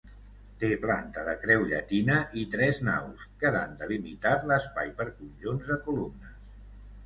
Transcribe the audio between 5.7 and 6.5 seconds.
de columnes.